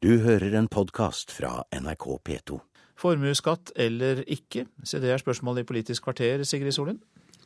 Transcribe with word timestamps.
Du 0.00 0.14
hører 0.24 0.54
en 0.56 0.64
podkast 0.64 1.28
fra 1.28 1.58
NRK 1.76 2.04
P2. 2.24 2.56
Formuesskatt 2.96 3.68
eller 3.84 4.22
ikke? 4.32 4.62
Se 4.80 4.96
det 4.96 5.10
er 5.12 5.20
spørsmålet 5.20 5.66
i 5.66 5.68
Politisk 5.68 6.06
kvarter, 6.06 6.40
Sigrid 6.48 6.72
Solund. 6.72 7.02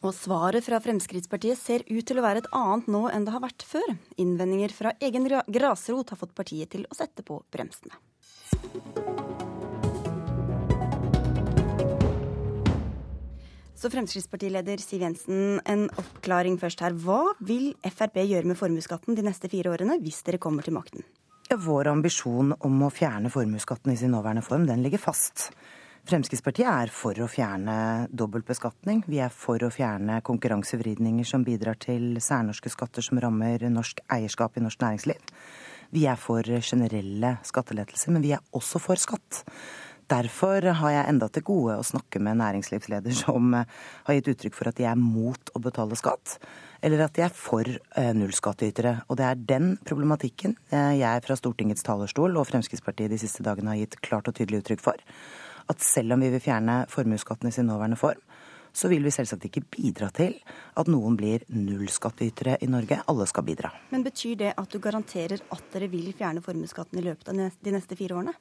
Og 0.07 0.12
svaret 0.14 0.62
fra 0.62 0.79
Fremskrittspartiet 0.79 1.59
ser 1.59 1.82
ut 1.88 2.06
til 2.06 2.21
å 2.21 2.22
være 2.22 2.45
et 2.45 2.48
annet 2.54 2.87
nå 2.95 3.01
enn 3.11 3.27
det 3.27 3.35
har 3.35 3.43
vært 3.43 3.64
før. 3.67 3.96
Innvendinger 4.22 4.71
fra 4.71 4.93
egen 5.03 5.27
grasrot 5.27 6.12
har 6.14 6.21
fått 6.21 6.37
partiet 6.38 6.71
til 6.77 6.87
å 6.87 6.95
sette 6.95 7.27
på 7.27 7.40
bremsene. 7.51 7.98
Så 13.74 13.90
Fremskrittspartileder 13.90 14.78
Siv 14.78 15.02
Jensen, 15.02 15.58
en 15.66 15.88
oppklaring 15.90 16.62
først 16.62 16.86
her. 16.86 16.95
Hva 16.95 17.34
vil 17.42 17.73
Frp 17.82 18.23
gjøre 18.23 18.46
med 18.46 18.62
formuesskatten 18.62 19.18
de 19.18 19.27
neste 19.27 19.50
fire 19.50 19.74
årene 19.74 19.98
hvis 20.06 20.23
dere 20.23 20.38
kommer 20.38 20.62
til 20.62 20.78
makten? 20.78 21.02
Vår 21.51 21.87
ambisjon 21.91 22.55
om 22.65 22.83
å 22.87 22.91
fjerne 22.91 23.29
formuesskatten 23.30 23.92
i 23.92 23.97
sin 24.01 24.14
nåværende 24.14 24.42
form, 24.42 24.64
den 24.66 24.82
ligger 24.82 24.98
fast. 24.98 25.51
Fremskrittspartiet 26.09 26.68
er 26.68 26.92
for 26.92 27.16
å 27.20 27.28
fjerne 27.28 27.74
dobbeltbeskatning. 28.12 29.02
Vi 29.09 29.20
er 29.24 29.32
for 29.32 29.60
å 29.65 29.70
fjerne 29.73 30.23
konkurransevridninger 30.24 31.28
som 31.28 31.45
bidrar 31.45 31.77
til 31.80 32.16
særnorske 32.20 32.73
skatter 32.73 33.04
som 33.04 33.20
rammer 33.20 33.65
norsk 33.73 34.01
eierskap 34.12 34.56
i 34.56 34.65
norsk 34.65 34.80
næringsliv. 34.84 35.32
Vi 35.95 36.06
er 36.09 36.20
for 36.20 36.45
generelle 36.45 37.37
skattelettelser, 37.45 38.12
men 38.16 38.24
vi 38.24 38.32
er 38.37 38.45
også 38.56 38.80
for 38.82 39.01
skatt. 39.01 39.45
Derfor 40.10 40.66
har 40.80 40.92
jeg 40.92 41.08
enda 41.08 41.30
til 41.32 41.44
gode 41.46 41.78
å 41.80 41.86
snakke 41.86 42.20
med 42.20 42.36
næringslivsleder 42.40 43.14
som 43.16 43.54
eh, 43.56 43.70
har 44.04 44.18
gitt 44.18 44.28
uttrykk 44.34 44.58
for 44.58 44.68
at 44.68 44.76
de 44.76 44.84
er 44.88 45.00
mot 45.00 45.52
å 45.56 45.62
betale 45.64 45.96
skatt, 45.96 46.36
eller 46.84 47.06
at 47.06 47.14
de 47.16 47.24
er 47.24 47.32
for 47.32 47.64
eh, 47.64 48.12
nullskattytere. 48.16 48.98
Og 49.09 49.16
det 49.20 49.28
er 49.30 49.40
den 49.54 49.72
problematikken 49.88 50.59
eh, 50.68 50.98
jeg 51.00 51.24
fra 51.24 51.38
Stortingets 51.40 51.86
talerstol 51.86 52.36
og 52.36 52.48
Fremskrittspartiet 52.50 53.14
de 53.14 53.20
siste 53.22 53.46
dagene 53.46 53.72
har 53.72 53.80
gitt 53.80 53.98
klart 54.04 54.28
og 54.28 54.36
tydelig 54.36 54.60
uttrykk 54.60 54.84
for. 54.84 55.00
At 55.72 55.80
selv 55.80 56.16
om 56.16 56.20
vi 56.20 56.29
vil 56.34 56.45
fjerne 56.45 56.82
formuesskatten 56.92 57.48
i 57.48 57.57
sin 57.57 57.70
nåværende 57.70 57.96
form, 57.96 58.20
så 58.74 58.90
vil 58.90 59.04
vi 59.07 59.12
selvsagt 59.14 59.46
ikke 59.46 59.62
bidra 59.70 60.10
til 60.12 60.34
at 60.76 60.88
noen 60.90 61.16
blir 61.16 61.46
nullskattytere 61.54 62.59
i 62.60 62.68
Norge. 62.68 62.98
Alle 63.09 63.26
skal 63.30 63.46
bidra. 63.46 63.70
Men 63.95 64.05
betyr 64.05 64.34
det 64.41 64.51
at 64.59 64.73
du 64.73 64.83
garanterer 64.83 65.45
at 65.55 65.69
dere 65.73 65.89
vil 65.92 66.11
fjerne 66.19 66.42
formuesskatten 66.45 67.01
i 67.01 67.07
løpet 67.07 67.31
av 67.31 67.39
de 67.39 67.75
neste 67.75 67.97
fire 67.97 68.19
årene? 68.19 68.34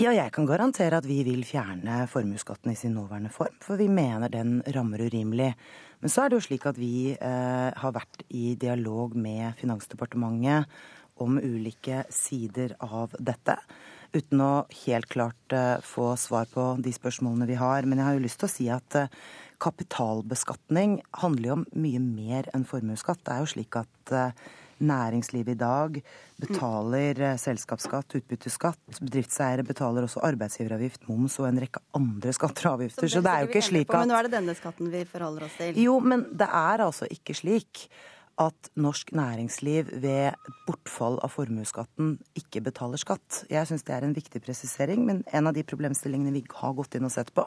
Ja, 0.00 0.08
jeg 0.16 0.32
kan 0.32 0.46
garantere 0.48 0.96
at 1.02 1.04
vi 1.04 1.18
vil 1.26 1.42
fjerne 1.44 2.06
formuesskatten 2.08 2.72
i 2.72 2.78
sin 2.80 2.94
nåværende 2.96 3.28
form, 3.28 3.58
for 3.60 3.76
vi 3.76 3.90
mener 3.92 4.30
den 4.32 4.62
rammer 4.72 5.02
urimelig. 5.04 5.50
Men 6.00 6.08
så 6.08 6.22
er 6.22 6.32
det 6.32 6.38
jo 6.38 6.44
slik 6.46 6.64
at 6.64 6.78
vi 6.80 7.12
eh, 7.12 7.68
har 7.76 7.92
vært 7.92 8.24
i 8.32 8.54
dialog 8.56 9.12
med 9.12 9.52
Finansdepartementet 9.60 10.64
om 11.20 11.36
ulike 11.36 12.06
sider 12.08 12.72
av 12.80 13.12
dette. 13.20 13.58
Uten 14.16 14.40
å 14.40 14.64
helt 14.86 15.10
klart 15.12 15.52
eh, 15.52 15.76
få 15.84 16.14
svar 16.16 16.48
på 16.48 16.70
de 16.80 16.96
spørsmålene 16.96 17.50
vi 17.52 17.60
har. 17.60 17.84
Men 17.84 18.00
jeg 18.00 18.08
har 18.08 18.16
jo 18.16 18.24
lyst 18.24 18.40
til 18.40 18.48
å 18.48 18.54
si 18.54 18.70
at 18.72 18.96
eh, 18.96 19.12
kapitalbeskatning 19.60 21.02
handler 21.20 21.50
jo 21.50 21.58
om 21.60 21.68
mye 21.84 22.00
mer 22.00 22.48
enn 22.56 22.64
formuesskatt. 22.64 23.20
Det 23.28 23.36
er 23.36 23.44
jo 23.44 23.52
slik 23.58 23.82
at 23.84 24.16
eh, 24.16 24.50
Næringslivet 24.82 25.54
i 25.54 25.60
dag 25.60 25.98
betaler 26.42 27.20
eh, 27.22 27.36
selskapsskatt, 27.40 28.16
utbytteskatt. 28.18 28.80
Bedriftseiere 29.00 29.66
betaler 29.66 30.08
også 30.08 30.24
arbeidsgiveravgift, 30.26 31.06
moms 31.10 31.38
og 31.42 31.48
en 31.50 31.60
rekke 31.62 31.82
andre 31.98 32.34
skatter 32.34 32.70
og 32.70 32.80
avgifter. 32.80 33.06
Så, 33.06 33.20
så 33.20 33.26
det 33.26 33.34
er 33.34 33.44
jo 33.44 33.52
ikke 33.52 33.66
slik 33.68 33.92
at 33.92 34.00
Men 34.00 34.12
nå 34.12 34.18
er 34.18 34.28
det 34.28 34.34
denne 34.38 34.56
skatten 34.58 34.90
vi 34.92 35.04
forholder 35.08 35.46
oss 35.46 35.60
til. 35.60 35.78
Jo, 35.84 36.00
men 36.02 36.26
det 36.32 36.48
er 36.48 36.84
altså 36.88 37.08
ikke 37.14 37.36
slik 37.38 37.86
at 38.40 38.70
norsk 38.80 39.12
næringsliv 39.14 39.90
ved 40.02 40.32
bortfall 40.66 41.18
av 41.22 41.34
formuesskatten 41.34 42.14
ikke 42.38 42.62
betaler 42.64 43.00
skatt. 43.00 43.42
Jeg 43.52 43.68
syns 43.68 43.84
det 43.86 43.94
er 43.96 44.06
en 44.06 44.16
viktig 44.16 44.40
presisering, 44.44 45.04
men 45.06 45.22
en 45.32 45.50
av 45.50 45.56
de 45.56 45.64
problemstillingene 45.66 46.34
vi 46.34 46.44
har 46.62 46.76
gått 46.78 46.96
inn 46.96 47.08
og 47.08 47.12
sett 47.14 47.32
på, 47.36 47.44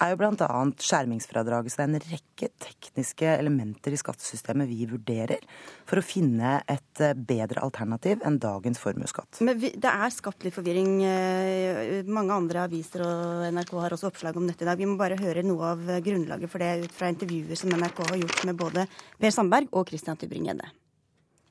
er 0.00 0.12
jo 0.12 0.18
bl.a. 0.20 0.48
skjermingsfradraget. 0.80 1.72
Så 1.72 1.80
det 1.80 1.84
er 1.84 1.90
en 1.90 2.10
rekke 2.10 2.48
tekniske 2.64 3.28
elementer 3.36 3.94
i 3.94 4.00
skattesystemet 4.00 4.68
vi 4.70 4.88
vurderer 4.90 5.44
for 5.88 6.00
å 6.00 6.04
finne 6.04 6.58
et 6.70 7.04
eh, 7.04 7.14
bedre 7.14 7.62
alternativ 7.64 8.24
enn 8.26 8.40
dagens 8.42 8.80
formuesskatt. 8.82 9.42
Men 9.46 9.60
vi, 9.60 9.72
det 9.76 9.92
er 9.92 10.14
skapt 10.14 10.46
litt 10.46 10.56
forvirring. 10.56 10.98
Eh, 11.06 12.02
mange 12.08 12.36
andre 12.36 12.66
aviser 12.66 13.04
og 13.06 13.46
NRK 13.54 13.74
har 13.84 13.96
også 13.96 14.10
oppslag 14.10 14.38
om 14.40 14.48
dette 14.50 14.66
i 14.66 14.70
dag. 14.70 14.80
Vi 14.80 14.88
må 14.88 14.98
bare 15.00 15.20
høre 15.20 15.44
noe 15.46 15.74
av 15.74 15.88
grunnlaget 16.04 16.52
for 16.52 16.62
det 16.62 16.86
ut 16.86 16.94
fra 16.96 17.10
intervjuer 17.12 17.58
som 17.58 17.72
NRK 17.74 18.04
har 18.08 18.20
gjort 18.24 18.46
med 18.48 18.60
både 18.60 18.86
Per 19.20 19.34
Sandberg 19.34 19.72
og 19.76 19.90
Christian 19.92 20.18
Tybring-Gjedde. 20.20 20.70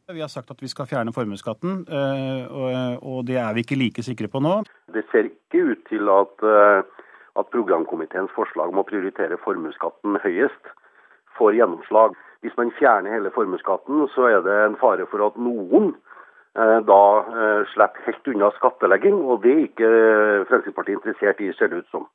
Vi 0.10 0.22
har 0.24 0.32
sagt 0.32 0.50
at 0.50 0.62
vi 0.64 0.68
skal 0.72 0.88
fjerne 0.90 1.12
formuesskatten, 1.14 1.84
eh, 1.86 2.96
og 2.98 3.28
det 3.30 3.38
er 3.38 3.52
vi 3.54 3.62
ikke 3.62 3.78
like 3.78 4.02
sikre 4.02 4.30
på 4.32 4.42
nå. 4.42 4.64
Det 4.90 5.04
ser 5.12 5.30
ikke 5.30 5.62
ut 5.70 5.84
til 5.92 6.10
at 6.10 6.48
at 7.40 7.52
programkomiteens 7.54 8.34
forslag 8.36 8.72
om 8.72 8.82
å 8.82 8.88
prioritere 8.88 9.40
formuesskatten 9.44 10.20
høyest 10.24 10.74
får 11.40 11.58
gjennomslag. 11.60 12.18
Hvis 12.44 12.56
man 12.60 12.72
fjerner 12.80 13.16
hele 13.16 13.32
formuesskatten, 13.36 14.06
så 14.14 14.30
er 14.30 14.44
det 14.46 14.56
en 14.66 14.78
fare 14.80 15.08
for 15.12 15.26
at 15.28 15.40
noen 15.40 15.92
eh, 16.56 16.80
da 16.88 17.02
eh, 17.20 17.62
slipper 17.74 18.08
helt 18.08 18.32
unna 18.34 18.52
skattlegging, 18.60 19.20
og 19.24 19.44
det 19.44 19.56
er 19.56 19.66
ikke 19.68 19.92
Fremskrittspartiet 20.52 21.00
interessert 21.00 21.44
i, 21.44 21.52
ser 21.58 21.72
det 21.72 21.84
ut 21.84 21.94
som. 21.96 22.08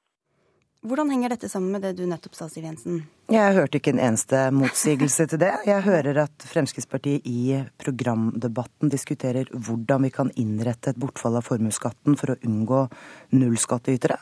Hvordan 0.85 1.09
henger 1.09 1.33
dette 1.33 1.49
sammen 1.49 1.73
med 1.73 1.81
det 1.81 1.95
du 1.97 2.03
nettopp 2.05 2.35
sa, 2.37 2.45
Siv 2.53 2.67
Jensen? 2.67 2.99
Jeg 3.33 3.55
hørte 3.57 3.79
ikke 3.79 3.95
en 3.95 4.03
eneste 4.05 4.41
motsigelse 4.53 5.25
til 5.31 5.41
det. 5.41 5.49
Jeg 5.65 5.81
hører 5.87 6.19
at 6.27 6.45
Fremskrittspartiet 6.45 7.25
i 7.25 7.55
programdebatten 7.81 8.93
diskuterer 8.93 9.49
hvordan 9.49 10.05
vi 10.05 10.11
kan 10.13 10.33
innrette 10.37 10.93
et 10.93 11.01
bortfall 11.01 11.39
av 11.41 11.47
formuesskatten 11.47 12.19
for 12.21 12.35
å 12.35 12.37
unngå 12.45 12.83
nullskattytere. 13.33 14.19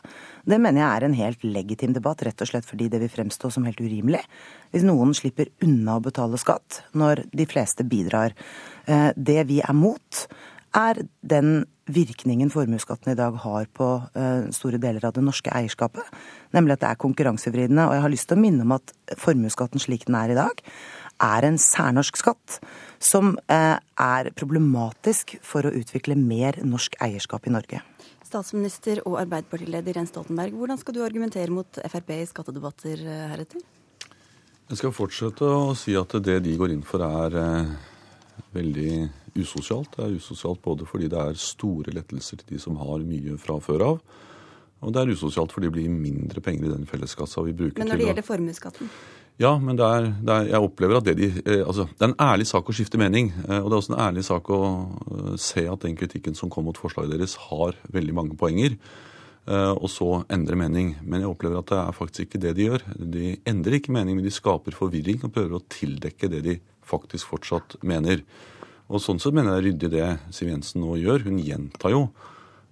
Det 0.47 0.61
mener 0.63 0.85
jeg 0.85 0.91
er 0.93 1.09
en 1.09 1.19
helt 1.19 1.49
legitim 1.49 1.99
debatt, 1.99 2.23
rett 2.23 2.47
og 2.47 2.53
slett 2.53 2.71
fordi 2.71 2.87
det 2.95 3.03
vil 3.03 3.11
fremstå 3.11 3.51
som 3.51 3.67
helt 3.67 3.83
urimelig 3.83 4.23
hvis 4.71 4.87
noen 4.87 5.19
slipper 5.19 5.51
unna 5.67 5.99
å 5.99 6.07
betale 6.07 6.39
skatt 6.39 6.85
når 6.95 7.25
de 7.35 7.51
fleste 7.51 7.83
bidrar. 7.83 8.39
Eh, 8.87 9.11
det 9.19 9.41
vi 9.51 9.59
er 9.67 9.75
mot, 9.75 10.27
er 10.79 11.03
den 11.27 11.65
virkningen 11.93 12.51
formuesskatten 12.53 13.13
i 13.13 13.19
dag 13.19 13.37
har 13.45 13.69
på 13.77 13.89
uh, 14.03 14.49
store 14.55 14.81
deler 14.83 15.05
av 15.07 15.15
det 15.17 15.25
norske 15.25 15.53
eierskapet. 15.53 16.07
Nemlig 16.57 16.77
at 16.77 16.83
det 16.85 16.91
er 16.91 17.01
konkurransevridende. 17.05 17.87
Og 17.89 17.97
jeg 17.97 18.05
har 18.05 18.13
lyst 18.13 18.29
til 18.31 18.39
å 18.39 18.43
minne 18.43 18.67
om 18.67 18.75
at 18.77 18.95
formuesskatten 19.21 19.83
slik 19.83 20.07
den 20.09 20.19
er 20.19 20.33
i 20.33 20.39
dag, 20.39 20.63
er 21.23 21.47
en 21.47 21.61
særnorsk 21.61 22.19
skatt 22.19 22.59
som 23.03 23.37
uh, 23.53 23.77
er 23.79 24.33
problematisk 24.39 25.37
for 25.47 25.69
å 25.69 25.75
utvikle 25.83 26.17
mer 26.19 26.59
norsk 26.67 26.99
eierskap 27.05 27.47
i 27.47 27.55
Norge. 27.55 27.83
Statsminister 28.27 29.03
og 29.05 29.19
Arbeiderpartileder 29.21 30.01
Jens 30.01 30.13
Stoltenberg, 30.15 30.57
hvordan 30.57 30.81
skal 30.81 30.97
du 30.97 31.03
argumentere 31.05 31.53
mot 31.53 31.83
Frp 31.85 32.15
i 32.17 32.27
skattedebatter 32.31 33.07
uh, 33.07 33.25
heretter? 33.35 33.63
Jeg 34.73 34.81
skal 34.81 34.95
fortsette 34.97 35.45
å 35.45 35.73
si 35.77 35.93
at 35.99 36.15
det 36.25 36.39
de 36.47 36.55
går 36.57 36.73
inn 36.73 36.87
for, 36.87 37.03
er 37.05 37.75
veldig 38.55 38.93
usosialt. 39.39 39.95
Det 39.97 40.05
er 40.05 40.19
usosialt 40.19 40.63
både 40.65 40.87
fordi 40.89 41.09
det 41.13 41.23
er 41.23 41.41
store 41.41 41.95
lettelser 41.95 42.41
til 42.43 42.55
de 42.55 42.61
som 42.63 42.77
har 42.81 43.07
mye 43.07 43.39
fra 43.41 43.59
før 43.63 43.87
av. 43.93 44.05
Og 44.83 44.95
det 44.95 45.03
er 45.03 45.13
usosialt 45.15 45.53
fordi 45.55 45.69
det 45.71 45.77
blir 45.77 45.91
mindre 45.95 46.43
penger 46.43 46.69
i 46.69 46.73
den 46.75 46.87
felleskassa 46.91 47.45
vi 47.47 47.55
bruker 47.55 47.77
til 47.77 47.85
Men 47.85 47.93
når 47.93 48.01
det 48.01 48.09
gjelder 48.11 48.27
formuesskatten? 48.27 48.91
Ja, 49.41 49.55
men 49.59 49.79
det 49.79 49.87
er, 49.87 50.09
det 50.21 50.35
er, 50.35 50.49
jeg 50.53 50.67
opplever 50.67 50.99
at 50.99 51.07
det 51.09 51.15
de 51.19 51.29
eh, 51.41 51.63
Altså, 51.65 51.87
det 51.89 52.05
er 52.05 52.11
en 52.11 52.21
ærlig 52.21 52.47
sak 52.51 52.69
å 52.69 52.75
skifte 52.77 53.01
mening. 53.01 53.31
Eh, 53.47 53.61
og 53.63 53.71
det 53.71 53.77
er 53.77 53.81
også 53.81 53.95
en 53.95 54.05
ærlig 54.05 54.27
sak 54.29 54.51
å 54.53 54.61
eh, 54.67 55.33
se 55.41 55.65
at 55.71 55.87
den 55.87 55.97
kritikken 55.99 56.37
som 56.39 56.53
kom 56.53 56.69
mot 56.69 56.79
forslaget 56.79 57.15
deres, 57.17 57.39
har 57.49 57.79
veldig 57.95 58.19
mange 58.19 58.39
poenger. 58.39 58.77
Og 59.43 59.89
så 59.91 60.07
endre 60.31 60.55
mening. 60.55 60.93
Men 61.03 61.25
jeg 61.25 61.33
opplever 61.33 61.59
at 61.59 61.71
det 61.73 61.79
er 61.81 61.97
faktisk 61.97 62.29
ikke 62.29 62.41
det 62.45 62.53
de 62.55 62.67
gjør. 62.69 62.85
De 62.95 63.33
endrer 63.51 63.81
ikke 63.81 63.91
mening, 63.91 64.15
men 64.15 64.23
de 64.23 64.31
skaper 64.31 64.77
forvirring 64.79 65.19
og 65.27 65.33
prøver 65.35 65.57
å 65.57 65.65
tildekke 65.67 66.31
det 66.31 66.43
de 66.47 66.55
faktisk 66.87 67.33
fortsatt 67.33 67.75
mener. 67.83 68.23
Og 68.91 69.03
Sånn 69.03 69.21
sett 69.23 69.35
mener 69.37 69.57
jeg 69.57 69.69
ryddig 69.69 69.93
det 69.93 70.09
Siv 70.35 70.51
Jensen 70.51 70.83
nå 70.83 70.97
gjør. 71.01 71.27
Hun 71.29 71.39
gjentar 71.43 71.95
jo 71.95 72.07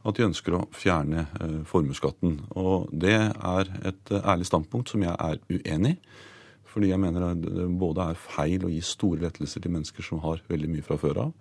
at 0.00 0.16
de 0.16 0.24
ønsker 0.24 0.56
å 0.56 0.64
fjerne 0.72 1.26
eh, 1.40 1.60
formuesskatten. 1.68 2.38
Og 2.56 2.88
det 2.92 3.18
er 3.20 3.72
et 3.84 4.12
eh, 4.12 4.24
ærlig 4.24 4.48
standpunkt 4.48 4.92
som 4.92 5.04
jeg 5.04 5.14
er 5.14 5.40
uenig 5.52 5.96
i. 5.96 6.26
Fordi 6.70 6.92
jeg 6.92 7.02
mener 7.02 7.34
det 7.34 7.66
både 7.80 8.12
er 8.12 8.20
feil 8.20 8.64
å 8.66 8.70
gi 8.70 8.80
store 8.84 9.24
lettelser 9.24 9.64
til 9.64 9.72
mennesker 9.74 10.06
som 10.06 10.20
har 10.24 10.42
veldig 10.50 10.70
mye 10.70 10.86
fra 10.86 10.98
før 11.00 11.24
av, 11.24 11.32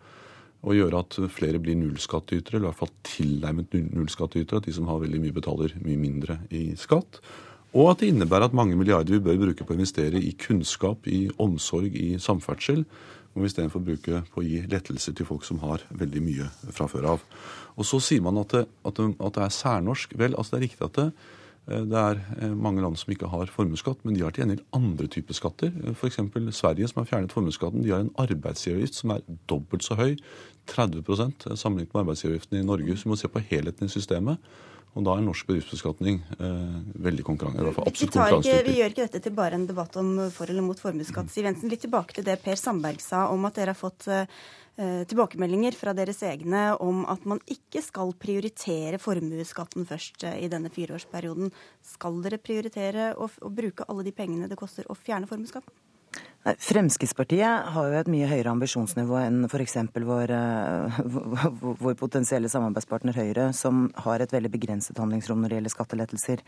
og 0.65 0.75
gjøre 0.75 1.03
at 1.03 1.17
flere 1.31 1.61
blir 1.63 1.77
nullskattytere, 1.79 2.57
eller 2.57 2.67
i 2.67 2.71
hvert 2.71 2.79
fall 2.81 2.95
tilnærmet 3.07 3.77
nullskattytere, 3.93 4.59
at 4.59 4.67
de 4.67 4.73
som 4.75 4.89
har 4.89 5.03
veldig 5.03 5.21
mye, 5.23 5.35
betaler 5.35 5.75
mye 5.85 6.01
mindre 6.01 6.39
i 6.49 6.63
skatt. 6.79 7.21
Og 7.77 7.91
at 7.91 8.01
det 8.01 8.09
innebærer 8.09 8.49
at 8.49 8.57
mange 8.57 8.77
milliarder 8.77 9.13
vi 9.13 9.21
bør 9.23 9.39
bruke 9.43 9.65
på 9.65 9.75
å 9.75 9.77
investere 9.77 10.21
i 10.21 10.33
kunnskap, 10.39 11.05
i 11.07 11.27
omsorg, 11.37 11.93
i 11.93 12.17
samferdsel, 12.21 12.85
må 13.35 13.43
vi 13.43 13.51
istedenfor 13.51 13.83
bruke 13.85 14.23
på 14.33 14.41
å 14.41 14.45
gi 14.45 14.63
lettelser 14.71 15.13
til 15.15 15.27
folk 15.29 15.45
som 15.45 15.61
har 15.61 15.83
veldig 15.93 16.23
mye 16.25 16.47
fra 16.73 16.87
før 16.89 17.11
av. 17.13 17.25
Og 17.77 17.85
så 17.85 17.99
sier 18.01 18.23
man 18.25 18.41
at 18.41 18.55
det, 18.55 18.63
at 18.85 18.97
det, 18.97 19.11
at 19.21 19.35
det 19.37 19.43
er 19.45 19.53
særnorsk. 19.53 20.17
Vel, 20.17 20.33
altså 20.33 20.55
det 20.55 20.59
er 20.59 20.65
riktig 20.65 20.87
at 20.87 20.97
det, 20.97 21.11
Eh, 21.69 21.85
det 21.85 21.97
er 21.97 22.21
eh, 22.41 22.53
mange 22.55 22.81
land 22.81 22.97
som 22.97 23.11
ikke 23.13 23.29
har 23.29 23.51
formuesskatt, 23.53 24.01
men 24.03 24.15
de 24.15 24.23
har 24.25 24.33
til 24.33 24.43
gjengjeld 24.43 24.65
andre 24.75 25.09
typer 25.11 25.37
skatter. 25.37 25.73
F.eks. 25.93 26.19
Sverige, 26.57 26.89
som 26.89 27.01
har 27.01 27.09
fjernet 27.11 27.35
formuesskatten, 27.35 27.83
de 27.85 27.93
har 27.93 28.05
en 28.05 28.13
arbeidsgiveravgift 28.21 29.01
som 29.01 29.13
er 29.15 29.25
dobbelt 29.49 29.85
så 29.85 29.97
høy, 29.99 30.15
30% 30.69 31.49
sammenlignet 31.57 31.93
med 31.93 32.03
arbeidsgiveravgiften 32.03 32.59
i 32.59 32.65
Norge. 32.65 32.97
Så 32.97 33.07
vi 33.07 33.13
må 33.13 33.19
se 33.19 33.31
på 33.31 33.43
helheten 33.51 33.89
i 33.89 33.93
systemet. 33.93 34.51
Og 34.97 35.05
da 35.05 35.15
er 35.15 35.21
norsk 35.23 35.49
bedriftsbeskatning 35.49 36.21
eh, 36.39 36.77
veldig 37.05 37.25
konkurranse, 37.27 37.73
absolutt 37.83 38.15
konkurransedyktig. 38.15 38.65
Vi 38.65 38.77
gjør 38.79 38.93
ikke 38.95 39.05
dette 39.05 39.21
til 39.25 39.35
bare 39.37 39.59
en 39.59 39.67
debatt 39.69 39.97
om 40.01 40.15
for 40.33 40.49
eller 40.49 40.65
mot 40.65 40.79
formuesskatt. 40.81 41.29
Siv 41.31 41.45
Jensen, 41.45 41.69
litt 41.69 41.83
tilbake 41.85 42.17
til 42.17 42.25
det 42.25 42.39
Per 42.41 42.57
Sandberg 42.59 43.03
sa 43.03 43.27
om 43.33 43.45
at 43.45 43.59
dere 43.59 43.75
har 43.75 43.79
fått 43.79 44.09
eh, 44.09 44.25
tilbakemeldinger 45.09 45.77
fra 45.77 45.93
deres 45.93 46.23
egne 46.25 46.63
om 46.81 47.03
at 47.11 47.27
man 47.29 47.41
ikke 47.51 47.83
skal 47.85 48.15
prioritere 48.17 48.97
formuesskatten 49.01 49.85
først 49.89 50.25
eh, 50.25 50.39
i 50.45 50.49
denne 50.51 50.73
fireårsperioden. 50.73 51.53
Skal 51.85 52.17
dere 52.25 52.41
prioritere 52.41 53.11
å, 53.13 53.29
å 53.29 53.53
bruke 53.53 53.85
alle 53.87 54.07
de 54.09 54.15
pengene 54.15 54.49
det 54.49 54.57
koster 54.59 54.89
å 54.89 54.97
fjerne 54.97 55.29
formuesskatten? 55.29 55.75
Fremskrittspartiet 56.39 57.65
har 57.73 57.87
jo 57.91 57.97
et 57.99 58.09
mye 58.09 58.27
høyere 58.29 58.53
ambisjonsnivå 58.53 59.17
enn 59.19 59.41
f.eks. 59.49 59.75
Vår, 59.91 60.31
eh, 60.31 60.99
vår 61.83 61.97
potensielle 61.99 62.49
samarbeidspartner 62.51 63.17
Høyre, 63.17 63.49
som 63.53 63.89
har 64.05 64.23
et 64.23 64.31
veldig 64.33 64.51
begrenset 64.53 65.01
handlingsrom 65.01 65.41
når 65.43 65.51
det 65.51 65.59
gjelder 65.59 65.75
skattelettelser. 65.75 66.45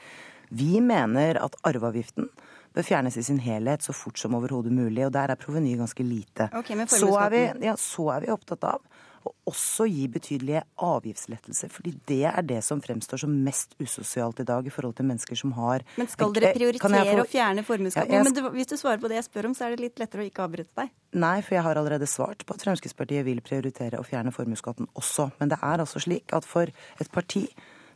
Vi 0.56 0.80
mener 0.86 1.42
at 1.44 1.60
arveavgiften 1.68 2.32
bør 2.72 2.88
fjernes 2.88 3.20
i 3.20 3.26
sin 3.28 3.42
helhet 3.44 3.84
så 3.84 3.94
fort 3.96 4.20
som 4.20 4.38
overhodet 4.40 4.72
mulig, 4.72 5.04
og 5.06 5.12
der 5.16 5.34
er 5.34 5.40
proveny 5.40 5.76
ganske 5.80 6.08
lite. 6.08 6.48
Okay, 6.56 6.80
så, 6.88 7.12
er 7.26 7.36
vi, 7.36 7.44
ja, 7.68 7.76
så 7.76 8.08
er 8.16 8.24
vi 8.24 8.32
opptatt 8.32 8.64
av 8.72 8.80
og 9.26 9.52
også 9.52 9.86
gi 9.90 10.06
betydelige 10.12 10.62
avgiftslettelser. 10.82 11.70
fordi 11.70 11.94
det 12.08 12.24
er 12.30 12.42
det 12.48 12.62
som 12.66 12.82
fremstår 12.82 13.24
som 13.24 13.34
mest 13.46 13.76
usosialt 13.80 14.40
i 14.40 14.48
dag 14.48 14.66
i 14.66 14.74
forhold 14.74 14.96
til 14.98 15.06
mennesker 15.06 15.36
som 15.36 15.52
har 15.58 15.86
Men 15.98 16.08
skal 16.08 16.34
dere 16.34 16.54
prioritere 16.56 17.04
få... 17.12 17.26
å 17.26 17.28
fjerne 17.30 17.66
formuesskatten? 17.68 18.14
Ja, 18.14 18.24
jeg... 18.24 18.34
Men 18.34 18.56
hvis 18.56 18.72
du 18.72 18.78
svarer 18.78 19.02
på 19.02 19.12
det 19.12 19.20
jeg 19.20 19.28
spør 19.30 19.52
om, 19.52 19.58
så 19.58 19.68
er 19.68 19.76
det 19.76 19.86
litt 19.88 20.02
lettere 20.02 20.24
å 20.26 20.30
ikke 20.30 20.48
avbryte 20.48 20.74
deg. 20.82 20.96
Nei, 21.22 21.36
for 21.44 21.58
jeg 21.58 21.66
har 21.68 21.82
allerede 21.82 22.08
svart 22.08 22.46
på 22.48 22.56
at 22.56 22.64
Fremskrittspartiet 22.64 23.26
vil 23.28 23.44
prioritere 23.46 24.00
å 24.00 24.08
fjerne 24.08 24.34
formuesskatten 24.36 24.90
også. 24.96 25.32
Men 25.42 25.52
det 25.52 25.60
er 25.62 25.84
altså 25.84 26.02
slik 26.02 26.34
at 26.36 26.48
for 26.48 26.72
et 26.72 27.14
parti 27.14 27.48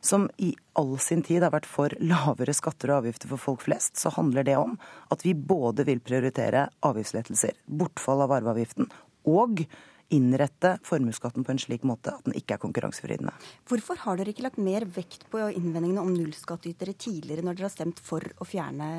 som 0.05 0.27
i 0.37 0.51
all 0.73 0.97
sin 1.01 1.23
tid 1.25 1.43
har 1.43 1.53
vært 1.55 1.67
for 1.69 1.93
lavere 2.03 2.53
skatter 2.53 2.91
og 2.91 3.03
avgifter 3.03 3.31
for 3.31 3.41
folk 3.41 3.63
flest, 3.65 3.97
så 3.97 4.11
handler 4.13 4.45
det 4.45 4.57
om 4.59 4.77
at 5.13 5.25
vi 5.25 5.33
både 5.33 5.85
vil 5.87 6.03
prioritere 6.03 6.67
avgiftslettelser, 6.85 7.57
bortfall 7.65 8.21
av 8.25 8.35
arveavgiften, 8.37 8.91
og 9.25 9.65
innrette 10.13 10.75
formuesskatten 10.85 11.45
på 11.45 11.53
en 11.53 11.61
slik 11.61 11.85
måte 11.87 12.13
at 12.13 12.27
den 12.27 12.35
ikke 12.37 12.57
er 12.57 12.61
konkurransevridende. 12.61 13.33
Hvorfor 13.69 13.99
har 14.03 14.19
dere 14.19 14.33
ikke 14.33 14.45
lagt 14.45 14.61
mer 14.61 14.85
vekt 14.85 15.25
på 15.31 15.41
innvendingene 15.47 16.03
om 16.03 16.13
nullskattytere 16.13 16.93
tidligere, 16.93 17.45
når 17.45 17.57
dere 17.57 17.69
har 17.69 17.75
stemt 17.75 18.03
for 18.03 18.25
å 18.37 18.47
fjerne 18.47 18.89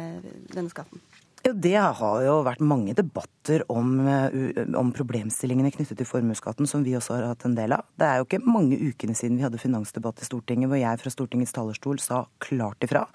denne 0.52 0.72
skatten? 0.72 1.02
Det 1.46 1.76
har 1.78 2.22
jo 2.24 2.40
vært 2.42 2.62
mange 2.64 2.94
debatter 2.96 3.62
om, 3.70 4.00
eh, 4.08 4.64
om, 4.74 4.90
problemstillingene 4.90 5.70
knyttet 5.70 6.00
til 6.00 6.08
formuesskatten, 6.08 6.66
som 6.66 6.82
vi 6.82 6.96
også 6.98 7.14
har 7.14 7.28
hatt 7.28 7.44
en 7.46 7.54
del 7.54 7.72
av. 7.72 7.84
Det 7.96 8.06
er 8.06 8.16
jo 8.18 8.26
ikke 8.26 8.42
mange 8.42 8.74
ukene 8.74 9.14
siden 9.14 9.36
vi 9.36 9.44
hadde 9.44 9.62
finansdebatt 9.62 10.22
i 10.22 10.26
Stortinget, 10.26 10.66
hvor 10.66 10.80
jeg 10.80 10.98
fra 10.98 11.10
Stortingets 11.10 11.54
talerstol 11.54 12.00
sa 12.00 12.26
klart 12.40 12.82
ifra 12.82 13.06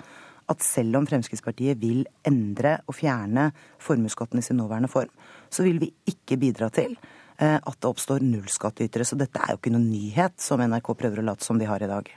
at 0.52 0.64
selv 0.64 0.96
om 0.96 1.08
Fremskrittspartiet 1.08 1.80
vil 1.80 2.06
endre 2.28 2.80
og 2.88 2.96
fjerne 2.96 3.52
formuesskatten 3.80 4.40
i 4.40 4.46
sin 4.46 4.58
nåværende 4.58 4.90
form, 4.92 5.12
så 5.50 5.64
vil 5.64 5.80
vi 5.80 5.92
ikke 6.08 6.40
bidra 6.40 6.72
til 6.74 6.96
at 7.42 7.78
det 7.82 7.90
oppstår 7.90 8.24
nullskattytere. 8.26 9.06
Så 9.08 9.18
dette 9.20 9.42
er 9.42 9.54
jo 9.54 9.60
ikke 9.62 9.74
noen 9.74 9.90
nyhet 9.90 10.38
som 10.42 10.62
NRK 10.62 10.94
prøver 11.00 11.22
å 11.22 11.28
late 11.32 11.46
som 11.46 11.58
de 11.58 11.70
har 11.70 11.82
i 11.82 11.90
dag. 11.90 12.12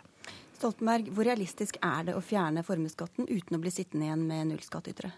Stoltenberg, 0.59 1.11
hvor 1.13 1.27
realistisk 1.29 1.77
er 1.83 2.07
det 2.09 2.15
å 2.17 2.23
fjerne 2.25 2.63
formuesskatten 2.65 3.27
uten 3.29 3.57
å 3.57 3.61
bli 3.61 3.73
sittende 3.75 4.09
igjen 4.09 4.25
med 4.29 4.53
nullskattytere? 4.53 5.13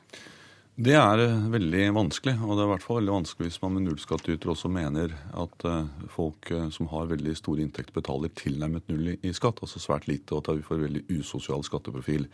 Det 0.77 0.93
er 0.93 1.23
eh, 1.25 1.45
veldig 1.53 1.85
vanskelig, 1.97 2.35
og 2.45 2.53
det 2.53 2.63
er 2.65 2.67
i 2.67 2.73
hvert 2.75 2.85
fall 2.85 2.99
veldig 2.99 3.15
vanskelig 3.15 3.49
hvis 3.49 3.61
man 3.63 3.77
med 3.77 3.87
nullskattyter 3.87 4.51
også 4.53 4.69
mener 4.69 5.15
at 5.33 5.67
eh, 5.71 6.09
folk 6.13 6.51
som 6.75 6.91
har 6.93 7.09
veldig 7.13 7.33
store 7.39 7.65
inntekter, 7.65 7.95
betaler 7.97 8.33
tilnærmet 8.37 8.91
null 8.93 9.15
i 9.17 9.33
skatt, 9.37 9.63
altså 9.65 9.81
svært 9.81 10.09
lite, 10.11 10.35
og 10.35 10.43
at 10.43 10.59
vi 10.59 10.67
får 10.67 10.83
veldig 10.83 11.05
usosial 11.17 11.65
skatteprofil. 11.65 12.29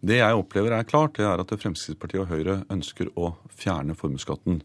Det 0.00 0.16
jeg 0.16 0.36
opplever 0.42 0.76
er 0.76 0.88
klart, 0.88 1.16
det 1.16 1.26
er 1.28 1.40
at 1.40 1.52
Fremskrittspartiet 1.52 2.22
og 2.24 2.30
Høyre 2.32 2.58
ønsker 2.72 3.12
å 3.20 3.34
fjerne 3.52 3.96
formuesskatten. 3.96 4.62